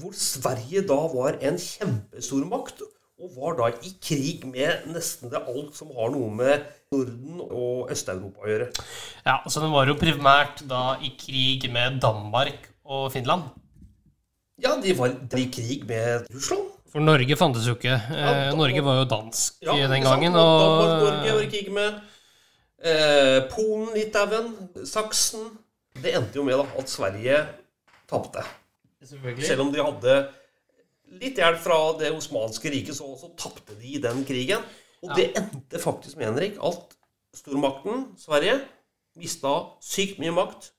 [0.00, 2.82] Hvor Sverige da var en kjempestor makt,
[3.20, 7.90] og var da i krig med nesten det alt som har noe med Norden og
[7.94, 8.68] Øst-Europa å gjøre.
[9.26, 13.50] Ja, Så den var jo primært da i krig med Danmark og Finland.
[14.62, 16.70] Ja, de var i krig med Russland.
[16.94, 17.94] For Norge fantes jo ikke.
[17.94, 20.34] Eh, Ja, da- Norge var jo dansk Ja, den gangen.
[20.34, 22.00] Og Danmark, Norge var i krig med
[22.84, 24.52] eh, Polen, Litauen,
[24.86, 25.58] Saksen.
[26.02, 27.46] Det endte jo med da, at Sverige
[28.10, 28.42] tapte.
[29.04, 30.14] Selv om de hadde
[31.20, 34.64] litt hjelp fra det osmanske riket, så, så tapte de den krigen.
[35.04, 36.96] Og det endte faktisk med, Henrik, at
[37.36, 38.60] stormakten Sverige
[39.18, 40.70] mista sykt mye makt.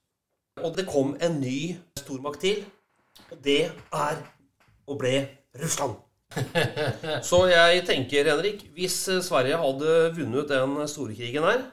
[0.63, 2.63] Og det kom en ny stormakt til,
[3.27, 4.21] og det er
[4.85, 5.15] og ble
[5.59, 5.97] Russland.
[7.29, 11.65] Så jeg tenker, Henrik, hvis Sverige hadde vunnet den store krigen her,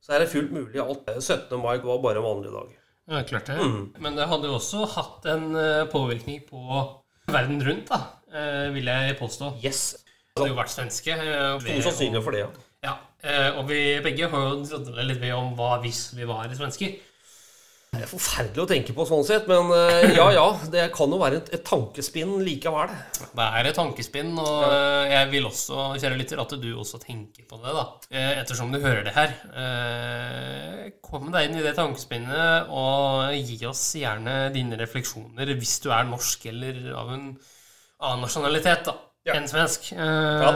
[0.00, 1.60] så er det fullt mulig at 17.
[1.60, 2.70] mai var bare en vanlig dag.
[3.10, 3.58] Ja, klart det.
[3.58, 3.92] Mm.
[4.00, 6.60] Men det hadde jo også hatt en eh, påvirkning på
[7.32, 8.00] verden rundt, da,
[8.32, 9.52] eh, vil jeg påstå.
[9.64, 9.96] Yes.
[10.30, 11.12] Det hadde jo vært svenske.
[11.16, 12.50] eh, Stor sannsynlighet for det, ja.
[12.84, 16.48] Ja, eh, og vi begge har jo drodlet litt ved om hva hvis vi var
[16.56, 16.94] svensker.
[17.90, 21.16] Det er forferdelig å tenke på sånn sett, men eh, ja ja, det kan jo
[21.18, 22.92] være et, et tankespinn likevel.
[23.34, 27.48] Det er et tankespinn, og eh, jeg vil også, kjære lytter, at du også tenker
[27.50, 27.82] på det, da.
[28.14, 29.34] Eh, Ettersom du hører det her.
[31.02, 36.06] Kom deg inn i det tankespinnet, og gi oss gjerne dine refleksjoner hvis du er
[36.08, 38.94] norsk eller av en annen nasjonalitet, da,
[39.26, 39.34] Ja.
[39.36, 39.90] enn svensk.
[39.98, 40.52] Ja.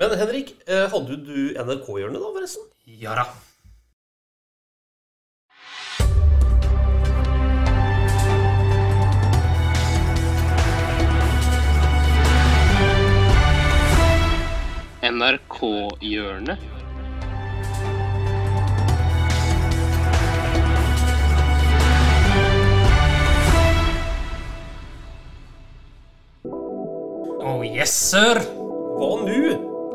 [0.00, 2.72] Men Henrik, hadde du NRK-hjørnet da, forresten?
[3.04, 3.28] ja da.
[15.16, 16.58] NRK-hjørnet.
[27.46, 28.42] Oh yes, sir!
[28.96, 29.40] Hva nå?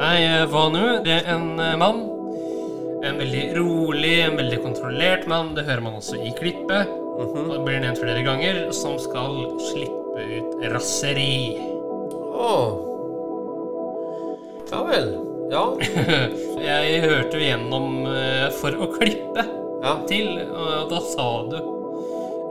[0.01, 0.86] Nei, eh, hva nå?
[1.05, 2.01] Det er en eh, mann.
[3.05, 5.53] En veldig rolig, en veldig kontrollert mann.
[5.57, 6.89] Det hører man også i klippet.
[7.21, 8.63] Og det blir nevnt flere ganger.
[8.73, 11.57] Som skal slippe ut raseri.
[12.31, 12.90] Åh.
[14.71, 15.10] Ja vel.
[15.51, 15.63] Ja.
[16.71, 19.43] Jeg hørte jo gjennom eh, For å klippe
[19.84, 19.95] ja.
[20.07, 21.57] til, og da sa du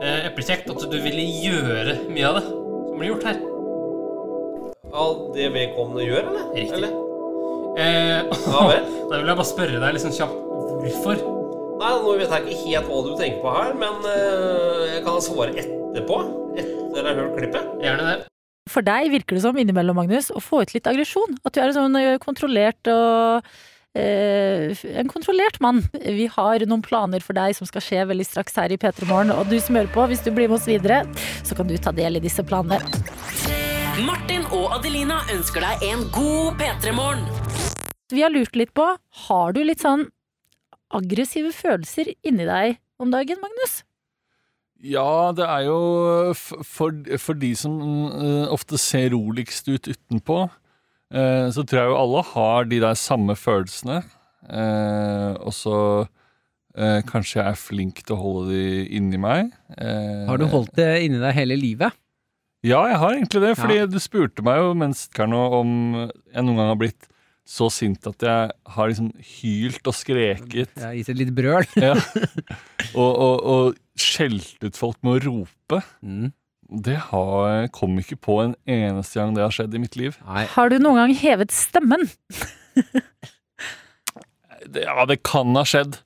[0.03, 3.39] eh, eplekjekt at du ville gjøre mye av det som blir gjort her.
[4.91, 6.45] ja det vedkommende gjør, eller?
[6.53, 6.77] Riktig.
[6.77, 6.93] eller?
[7.81, 8.19] Eh,
[8.51, 8.89] Ja vel.
[9.11, 10.37] Da vil jeg bare spørre deg liksom kjapt
[10.81, 11.23] hvorfor.
[11.81, 15.23] Nei, nå vet jeg ikke helt hva du tenker på her, men eh, jeg kan
[15.25, 16.19] svare etterpå.
[16.53, 17.73] Etter jeg har hørt klippet.
[17.81, 18.30] Gjerne det.
[18.69, 21.37] For deg virker det som innimellom, Magnus, å få ut litt aggresjon.
[21.41, 23.47] At du er en sånn kontrollert og
[23.97, 25.81] eh, En kontrollert mann.
[25.97, 29.33] Vi har noen planer for deg som skal skje veldig straks her i P3 Morgen.
[29.33, 31.01] Og du som hører på, hvis du blir med oss videre,
[31.41, 32.79] så kan du ta del i disse planene.
[34.05, 37.25] Martin og Adelina ønsker deg en god P3-morgen.
[38.13, 38.85] Vi har lurt litt på,
[39.27, 40.05] har du litt sånn
[40.91, 43.81] aggressive følelser inni deg om dagen, Magnus?
[44.81, 45.77] Ja, det er jo
[46.35, 47.75] for, for de som
[48.09, 50.39] eh, ofte ser roligst ut utenpå,
[51.13, 54.01] eh, så tror jeg jo alle har de der samme følelsene.
[54.49, 55.77] Eh, og så
[56.71, 59.49] kanskje jeg er flink til å holde de inni meg.
[59.75, 61.91] Har du holdt det inni deg hele livet?
[62.63, 63.49] Ja, jeg har egentlig det.
[63.59, 63.87] Fordi Ja.
[63.91, 65.73] du spurte meg jo mens Karno om
[66.07, 67.09] jeg noen gang har blitt
[67.43, 70.71] så sint at jeg har liksom hylt og skreket.
[70.77, 71.67] Jeg har gitt et lite brøl.
[71.75, 71.95] Ja.
[73.01, 75.81] og, og, og skjelt ut folk med å rope.
[76.01, 76.31] Mm.
[76.71, 80.15] Det har, kom ikke på en eneste gang det har skjedd i mitt liv.
[80.27, 80.45] Nei.
[80.53, 82.07] Har du noen gang hevet stemmen?
[84.71, 85.97] Det, ja, det kan ha skjedd,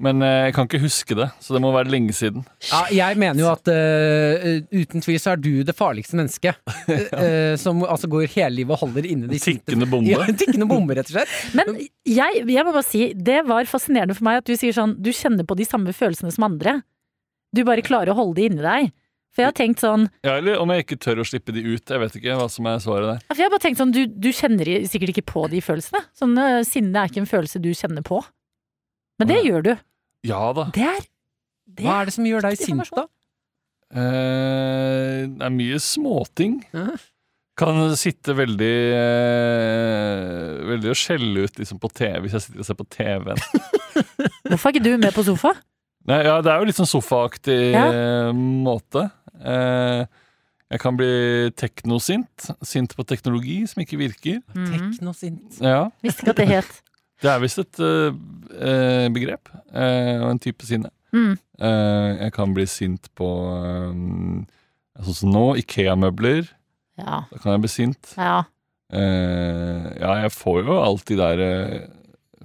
[0.00, 1.26] men eh, jeg kan ikke huske det.
[1.42, 2.44] Så det må være lenge siden.
[2.68, 6.60] Ja, jeg mener jo at uh, uten tvil så er du det farligste mennesket.
[7.16, 10.10] Eh, som altså går hele livet og holder inne de Tikkende bombe.
[10.10, 11.32] Ja, tikkende bombe, rett og slett.
[11.58, 11.72] Men
[12.06, 15.10] jeg, jeg må bare si, det var fascinerende for meg at du sier sånn, du
[15.16, 16.78] kjenner på de samme følelsene som andre.
[17.56, 18.94] Du bare klarer å holde det inni deg.
[19.36, 21.82] For jeg har tenkt sånn, Ja, eller om jeg ikke tør å slippe de ut.
[21.84, 23.18] Jeg vet ikke hva som er svaret der.
[23.28, 26.00] for jeg har bare tenkt sånn, du, du kjenner sikkert ikke på de følelsene.
[26.16, 28.22] Sånn, øh, sinne er ikke en følelse du kjenner på.
[29.20, 29.44] Men det ja.
[29.50, 29.74] gjør du.
[30.26, 30.70] Ja da.
[30.72, 31.04] Det er,
[31.76, 33.04] det Hva er det som gjør deg sint, da?
[33.92, 36.58] Eh, det er mye småting.
[36.72, 36.96] Ja.
[37.56, 42.68] Kan sitte veldig eh, Veldig å skjelle ut liksom på TV hvis jeg sitter og
[42.68, 43.40] ser på TV-en.
[44.50, 45.54] Hvorfor er ikke du med på sofa?
[46.06, 47.86] Nei, ja, det er jo litt sånn sofaaktig Ja.
[47.90, 49.08] eh, måte.
[49.42, 50.04] Eh,
[50.70, 52.48] jeg kan bli teknosint.
[52.66, 54.40] Sint på teknologi som ikke virker.
[54.54, 54.66] Mm.
[54.72, 55.60] Teknosint.
[55.62, 56.74] Ja, Visste ikke at det het.
[57.22, 58.12] Det er visst et eh,
[58.60, 60.90] eh, begrep eh, og en type sinne.
[61.16, 61.38] Mm.
[61.64, 64.42] Eh, jeg kan bli sint på eh,
[65.00, 66.50] Sånn som nå, Ikea-møbler.
[67.00, 68.12] Ja, Da kan jeg bli sint.
[68.20, 68.42] ja.
[68.92, 71.40] Eh, ja, jeg får jo alt de der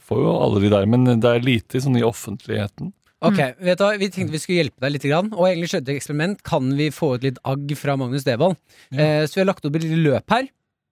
[0.02, 2.94] Får jo alle de der, men det er lite sånn i offentligheten.
[3.22, 5.94] Ok, vet du hva, Vi tenkte vi skulle hjelpe deg litt, grann, og egentlig skjedde
[5.94, 6.40] eksperiment.
[6.48, 8.58] Kan vi få ut litt agg fra Magnus Devold?
[8.92, 10.48] Eh, så vi har lagt opp et lite løp her.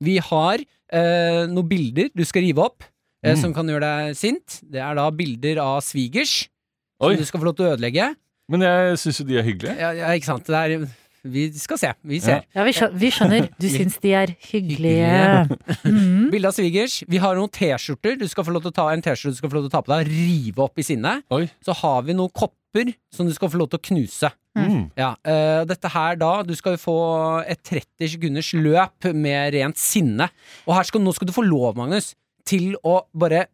[0.05, 2.83] Vi har eh, noen bilder du skal rive opp,
[3.23, 3.41] eh, Mm.
[3.41, 4.61] som kan gjøre deg sint.
[4.63, 6.47] Det er da bilder av svigers,
[7.01, 8.15] Oi, som du skal få lov til å ødelegge.
[8.49, 9.77] men jeg syns jo de er hyggelige.
[9.79, 10.45] Ja, ja ikke sant?
[10.45, 10.87] Det er,
[11.23, 11.91] vi skal se.
[12.07, 12.43] Vi ser.
[12.55, 12.97] Ja, vi skjønner.
[13.01, 13.49] Vi skjønner.
[13.59, 15.59] Du syns de er hyggelige.
[15.83, 16.29] Mm.
[16.33, 16.99] Bilde av svigers.
[17.09, 18.17] Vi har noen T-skjorter.
[18.19, 19.75] Du skal få lov til å ta en T-skjorte du skal få lov til å
[19.77, 21.15] ta på deg og rive opp i sinne.
[21.35, 21.45] Oi.
[21.65, 24.31] Så har vi noen kopper som du skal få lov til å knuse.
[24.59, 24.89] Mm.
[24.97, 26.99] Ja, uh, dette her da, du skal jo få
[27.47, 30.29] et 30 sekunders løp med rent sinne.
[30.67, 32.13] Og her skal, nå skal du få lov, Magnus,
[32.49, 33.47] til å bare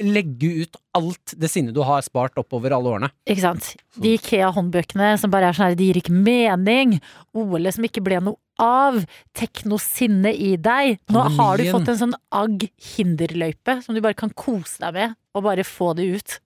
[0.00, 3.10] legge ut alt det sinnet du har spart oppover alle årene.
[3.28, 3.72] Ikke sant.
[4.00, 6.96] De Ikea-håndbøkene som bare er sånn her, de gir ikke mening.
[7.36, 9.02] OL-et som ikke ble noe av.
[9.38, 10.98] Teknosinne i deg.
[11.12, 15.46] Nå har du fått en sånn agg-hinderløype som du bare kan kose deg med, og
[15.48, 16.38] bare få det ut.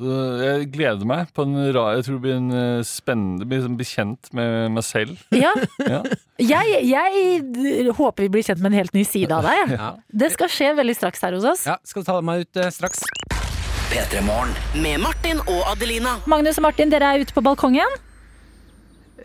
[0.00, 3.76] Jeg gleder meg på en rar Jeg tror det blir en eh, spennende Bli sånn
[3.76, 5.20] bekjent med meg selv.
[5.36, 5.50] Ja.
[5.84, 6.00] Ja.
[6.40, 9.74] Jeg, jeg håper vi blir kjent med en helt ny side av deg.
[9.76, 9.90] Ja.
[10.08, 11.66] Det skal skje veldig straks her hos oss.
[11.68, 13.04] Ja, skal ta meg ut eh, straks.
[14.80, 16.14] Med Martin og Adelina.
[16.30, 17.98] Magnus og Martin, dere er ute på balkongen.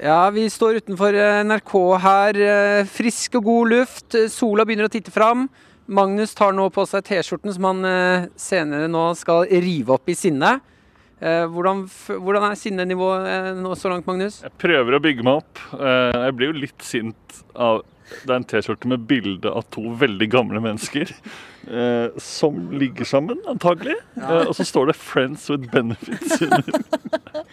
[0.01, 2.39] Ja, vi står utenfor eh, NRK her.
[2.49, 4.17] eh, Frisk og god luft.
[4.34, 5.45] Sola begynner å titte fram.
[5.88, 10.15] Magnus tar nå på seg T-skjorten som han eh, senere nå skal rive opp i
[10.17, 10.55] sinne.
[11.21, 11.83] Eh, Hvordan,
[12.19, 14.41] hvordan er sinnenivået eh, nå så langt, Magnus?
[14.43, 15.61] Jeg prøver å bygge meg opp.
[15.77, 19.81] Eh, Jeg blir jo litt sint av Det er en T-skjorte med bilde av to
[19.97, 23.95] veldig gamle mennesker eh, som ligger sammen, antagelig.
[24.21, 26.81] Og så står det 'Friends with benefits' under.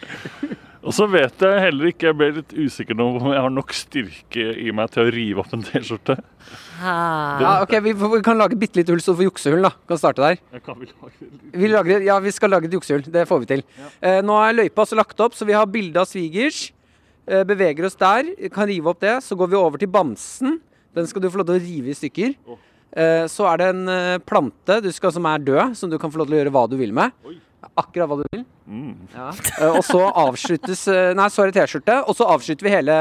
[0.84, 3.72] og så vet jeg heller ikke Jeg ble litt usikker nå om jeg har nok
[3.72, 6.18] styrke i meg til å rive opp en T-skjorte.
[6.82, 9.70] Ja, ok, vi, vi kan lage bitte litt hull, så får juksehull, da.
[9.88, 10.40] Kan starte der.
[10.66, 11.30] Kan lage.
[11.52, 13.04] Vi lager, ja, vi skal lage et juksehull.
[13.14, 13.64] Det får vi til.
[14.00, 16.64] Eh, nå er løypa altså lagt opp, så vi har bilde av svigers.
[17.28, 18.32] Eh, beveger oss der.
[18.54, 19.18] Kan rive opp det.
[19.22, 20.58] Så går vi over til bamsen.
[20.96, 22.34] Den skal du få lov til å rive i stykker.
[22.92, 26.12] Eh, så er det en eh, plante du skal, som er død, som du kan
[26.12, 27.14] få lov til å gjøre hva du vil med.
[27.78, 28.42] Akkurat hva du vil.
[29.14, 29.30] Ja.
[29.60, 32.02] Eh, og så avsluttes eh, Nei, så er det T-skjorte.
[32.10, 32.96] Og så avslutter vi hele,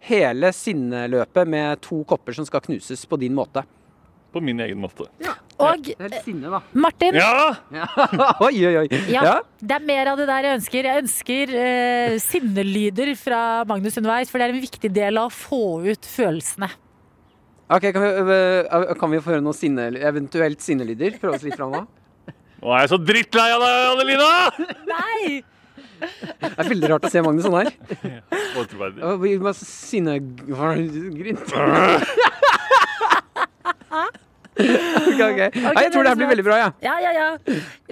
[0.00, 3.64] hele sinneløpet med to kopper som skal knuses på din måte.
[4.32, 5.06] På min egen måte.
[5.56, 6.58] Og er litt sinne.
[6.76, 7.54] Martin, Ja!
[8.44, 8.88] oi, oi, oi.
[9.08, 9.36] ja, Ja.
[9.62, 10.84] det er mer av det der jeg ønsker.
[10.90, 15.32] Jeg ønsker eh, sinnelyder fra Magnus underveis, for det er en viktig del av å
[15.32, 16.68] få ut følelsene.
[17.72, 18.40] Ok, kan vi,
[19.00, 21.16] kan vi få høre noen sinne, eventuelt sinnelyder?
[21.18, 21.80] Prøve oss litt fram nå.
[22.62, 24.28] Nå er jeg så drittlei av deg, Adelina!
[24.92, 25.40] Nei!
[26.00, 27.70] Det er veldig rart å se Magnus sånn her.
[28.56, 29.00] Overtroverdig.
[29.02, 31.54] Ja, vi må Sinnegrynt.
[34.56, 35.40] Ok, ok.
[35.52, 36.68] Nei, jeg tror det her blir veldig bra, ja.
[36.80, 37.26] Ja, ja, ja.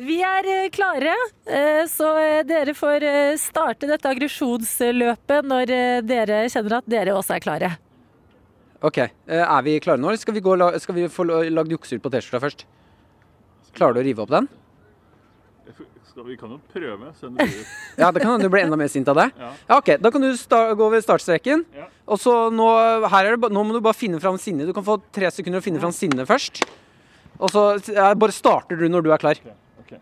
[0.00, 1.12] Vi er eh, klare,
[1.44, 3.05] eh, så eh, dere får
[3.42, 5.74] starte dette aggresjonsløpet når
[6.09, 7.70] dere kjenner at dere også er klare.
[8.84, 8.98] Ok,
[9.28, 12.11] Er vi klare nå, eller skal vi, gå, skal vi få la- lagd juksehull på
[12.12, 12.64] T-skjorta først?
[13.76, 14.48] Klarer du å rive opp den?
[16.14, 17.08] Skal vi kan jo prøve.
[17.98, 19.24] Ja, det kan hende du blir enda mer sint av det.
[19.34, 19.48] Ja.
[19.66, 20.28] Ja, ok, Da kan du
[20.78, 21.64] gå ved startstreken.
[21.74, 21.88] Ja.
[22.06, 22.68] Og så nå,
[23.10, 24.68] her er det, nå må du bare finne fram sinnet.
[24.70, 26.62] Du kan få tre sekunder å finne fram sinnet først.
[27.42, 29.40] Og så ja, bare starter du når du er klar.
[29.82, 29.96] ok.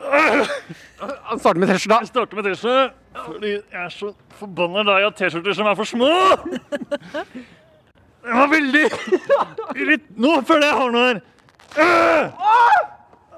[0.00, 1.98] Han starter med T-skjorta.
[2.00, 5.90] Jeg starter med T-skjorte fordi jeg er så forbanna lei av T-skjorter som er for
[5.90, 6.08] små.
[8.24, 8.86] Det var veldig.
[10.24, 11.20] Nå føler jeg jeg har noe her.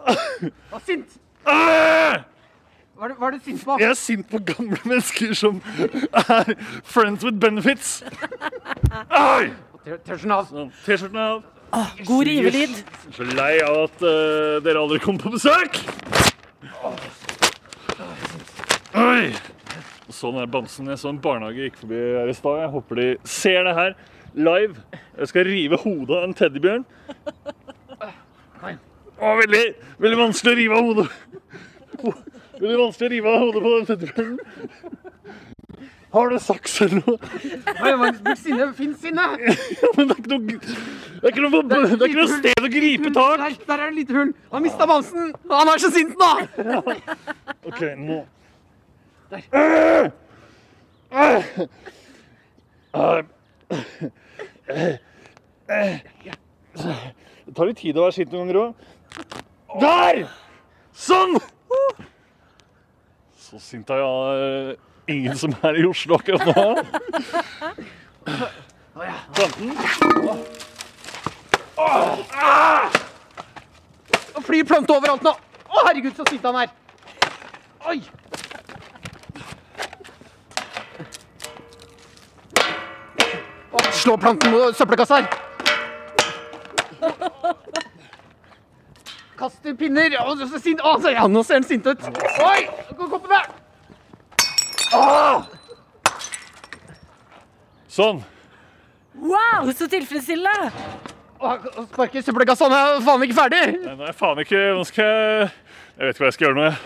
[0.03, 1.19] Hva er sint?
[1.45, 3.77] Hva er, du- hva er du sint på?
[3.81, 6.53] Jeg er sint på gamle mennesker som er
[6.87, 7.97] friends with benefits.
[9.83, 10.47] T-skjorten av.
[10.53, 11.43] Sånn, T-skjorten av.
[12.07, 12.77] God rivelyd.
[13.17, 15.81] Så lei av at eh, dere aldri kommer på besøk.
[18.93, 19.33] Oi!
[20.07, 20.91] Og Sånn er bamsen.
[20.93, 22.59] Jeg så en barnehage gikk forbi her i stad.
[22.67, 23.95] Jeg håper de ser det her
[24.37, 24.77] live.
[25.19, 26.85] Jeg skal rive hodet av en teddybjørn.
[29.23, 29.61] Å, veldig,
[30.03, 31.09] veldig vanskelig å rive av hodet.
[32.59, 34.39] Veldig vanskelig å rive av hodet på den teddybjørnen.
[36.13, 37.19] Har du saks eller noe?
[38.19, 38.67] Bruk sinne.
[38.77, 39.25] Finn sinne.
[39.47, 39.53] Ja,
[39.97, 40.49] men det er ikke noe, det
[41.23, 43.37] er ikke noe, det er ikke noe sted å gripe tak.
[43.41, 44.31] Der, der er det et lite hull.
[44.53, 45.25] Han mista bamsen.
[45.55, 46.31] Han er så sint nå.
[47.71, 48.19] OK, nå
[49.33, 49.41] Der.
[57.47, 58.73] Det tar litt tid å være sint noen ganger òg.
[59.81, 60.25] Der!
[60.93, 61.39] Sånn!
[63.41, 64.43] Så sint er jeg
[64.73, 64.77] eh,
[65.13, 66.65] ingen som er i Oslo akkurat nå.
[69.37, 69.73] Planten.
[74.33, 75.33] Nå flyr plante overalt nå.
[75.73, 76.73] Å, herregud, så sint han er.
[77.89, 77.99] Oi.
[83.73, 85.42] Å, Slå planten mot søppelkassa her.
[89.43, 90.15] Kaster pinner.
[90.23, 90.79] Å, så sint.
[90.79, 91.99] Å, så, ja, nå ser han sint ut.
[92.47, 92.61] Oi!
[92.95, 93.43] Gå koppene.
[97.91, 98.23] Sånn.
[99.19, 100.71] Wow, så tilfredsstillende!
[101.43, 101.57] Å,
[101.89, 102.71] Sparke søppelkassa.
[102.71, 103.65] Er faen ikke ferdig.
[103.83, 106.47] Nei, nå er jeg faen ikke Nå skal jeg Jeg vet ikke hva jeg skal
[106.47, 106.77] gjøre nå, jeg.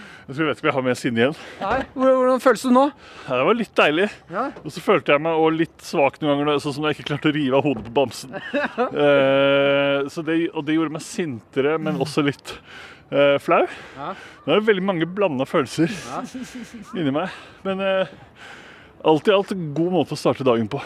[0.32, 1.34] Jeg tror jeg vet ikke om jeg har mer sinne igjen.
[1.60, 2.84] Nei, Hvordan, føles det nå?
[3.26, 4.06] Ja, det var litt deilig.
[4.32, 4.44] Ja.
[4.62, 7.28] Og så følte jeg meg også litt svak noen ganger, sånn som jeg ikke klarte
[7.28, 8.32] å rive av hodet på bamsen.
[9.02, 12.54] Eh, så det, og det gjorde meg sintere, men også litt
[13.12, 13.62] eh, flau.
[13.98, 14.12] Ja.
[14.46, 15.92] Nå er det veldig mange blanda følelser
[16.98, 17.32] inni meg.
[17.66, 18.12] Men eh,
[19.04, 20.80] alt i alt en god måte å starte dagen på.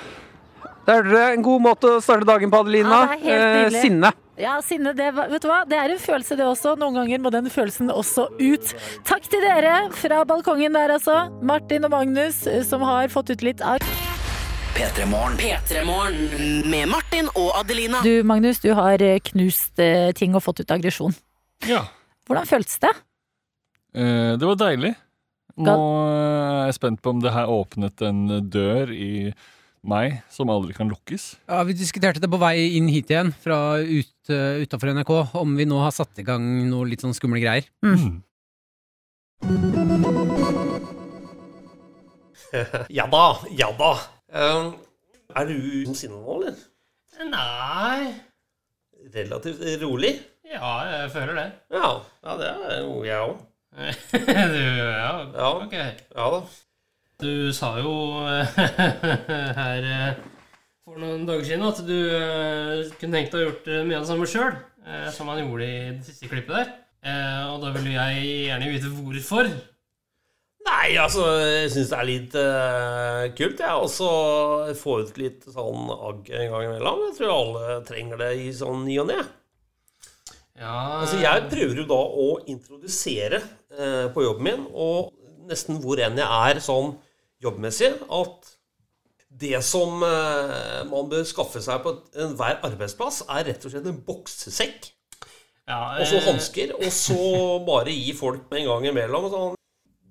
[0.87, 3.01] Der er dere en god måte å starte dagen på, Adelina.
[3.17, 3.83] Ja, det er helt Eh, nydelig.
[3.87, 4.13] sinne.
[4.37, 5.63] Ja, sinne, det, vet du hva?
[5.65, 6.75] det er en følelse det også.
[6.77, 8.75] Noen ganger må den følelsen også ut.
[9.09, 11.31] Takk til dere fra balkongen der, altså.
[11.41, 13.81] Martin og Magnus, eh, som har fått ut litt av
[14.77, 15.39] P3morgen
[16.69, 18.03] med Martin og Adelina.
[18.05, 21.17] Du, Magnus, du har eh, knust eh, ting og fått ut aggresjon.
[21.65, 21.87] Ja.
[22.29, 22.93] Hvordan føltes det?
[23.97, 24.93] Eh, det var deilig.
[25.57, 29.33] Nå er jeg spent på om det her åpnet en dør i
[29.89, 31.37] meg som aldri kan lukkes.
[31.49, 35.57] Ja, Vi diskuterte det på vei inn hit igjen fra ut, uh, utafor NRK, om
[35.59, 37.67] vi nå har satt i gang noe litt sånn skumle greier.
[42.89, 43.25] Ja da,
[43.59, 43.91] ja da.
[44.33, 44.69] Um,
[45.37, 46.57] er du sinna nå, eller?
[47.29, 48.15] Nei
[49.15, 50.15] Relativt rolig?
[50.47, 51.47] Ja, jeg føler det.
[51.75, 51.91] Ja,
[52.25, 53.37] ja det er jo jeg òg.
[54.37, 55.51] ja, Ja.
[55.61, 55.75] ok.
[56.17, 56.41] Ja da.
[57.23, 57.93] Du sa jo
[59.61, 60.19] her eh,
[60.85, 64.05] for noen dager siden at du eh, kunne tenkt deg å gjort eh, mye av
[64.05, 64.59] det samme sjøl,
[65.17, 66.69] som han gjorde i det siste klippet der.
[67.07, 69.49] Eh, Og da vil jeg gjerne vite hvorfor.
[70.67, 73.75] Nei, altså, jeg syns det er litt uh, kult, jeg.
[73.79, 74.09] Og så
[74.75, 77.05] få ut litt sånn agg en gang imellom.
[77.07, 79.21] Jeg tror alle trenger det i sånn ny og ne.
[80.59, 80.73] Ja,
[81.05, 83.39] Altså, jeg prøver jo da å introdusere
[83.79, 85.13] uh, på jobben min, og
[85.47, 86.97] nesten hvor enn jeg er sånn
[87.47, 88.53] jobbmessig, at
[89.41, 91.95] det som eh, man bør skaffe seg på
[92.25, 94.93] enhver arbeidsplass, er rett og slett en boksesekk.
[95.69, 97.21] ja, Og så eh, hansker, og så
[97.67, 99.29] bare gi folk med en gang imellom.
[99.33, 99.59] Sånn.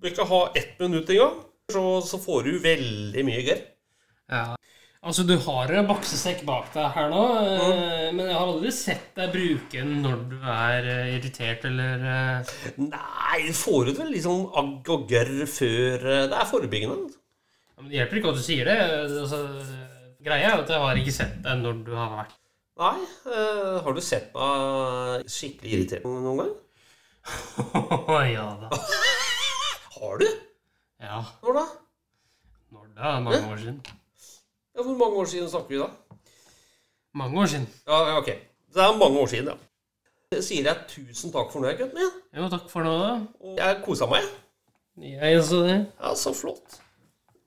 [0.01, 1.39] Du ikke ha ett minutt engang,
[1.71, 3.65] så, så får du veldig mye gørr.
[4.31, 4.45] Ja.
[5.05, 8.15] Altså, du har en baksesekk bak deg her nå, mm.
[8.17, 12.55] men jeg har aldri sett deg bruke den når du er eh, irritert eller eh,
[12.81, 16.97] Nei, du får ut vel litt sånn agg og gørr før eh, Det er forebyggende.
[17.77, 18.77] Men Det hjelper ikke at du sier det.
[19.21, 19.39] Altså,
[20.25, 22.35] greia er at jeg har ikke sett deg når du har vært
[22.75, 26.49] Nei, Uh, har du sett meg skikkelig irritert noen gang?
[28.35, 28.69] ja da.
[29.95, 30.25] Har du?
[31.01, 31.21] Ja.
[31.41, 31.63] Når da?
[32.75, 33.13] Når da?
[33.23, 33.79] Mange år siden.
[34.75, 35.87] Ja, Hvor mange år siden snakker vi da?
[37.15, 37.67] Mange år siden.
[37.87, 38.29] Ja, ok.
[38.75, 39.55] Det er mange år siden, ja.
[40.35, 42.15] Jeg sier jeg tusen takk for nå, gutten min.
[42.35, 43.13] Jo, takk for nå, da.
[43.39, 44.27] Og jeg kosa meg.
[44.99, 45.77] Jeg også det.
[46.01, 46.81] Ja, så flott.